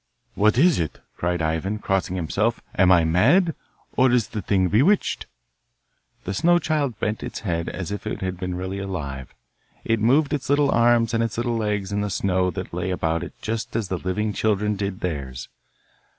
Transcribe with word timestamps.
'What 0.33 0.57
is 0.57 0.79
it?' 0.79 0.99
cried 1.15 1.43
Ivan, 1.43 1.77
crossing 1.77 2.15
himself. 2.15 2.59
'Am 2.75 2.91
I 2.91 3.03
mad, 3.03 3.53
or 3.95 4.09
is 4.11 4.29
the 4.29 4.41
thing 4.41 4.67
bewitched?' 4.67 5.27
The 6.23 6.33
snow 6.33 6.57
child 6.57 6.99
bent 6.99 7.21
its 7.21 7.41
head 7.41 7.69
as 7.69 7.91
if 7.91 8.07
it 8.07 8.19
had 8.21 8.39
been 8.39 8.55
really 8.55 8.79
alive. 8.79 9.31
It 9.85 9.99
moved 9.99 10.33
its 10.33 10.49
little 10.49 10.71
arms 10.71 11.13
and 11.13 11.21
its 11.23 11.37
little 11.37 11.55
legs 11.55 11.91
in 11.91 12.01
the 12.01 12.09
snow 12.09 12.49
that 12.49 12.73
lay 12.73 12.89
about 12.89 13.21
it 13.23 13.39
just 13.43 13.75
as 13.75 13.89
the 13.89 13.99
living 13.99 14.33
children 14.33 14.75
did 14.75 15.01
theirs. 15.01 15.49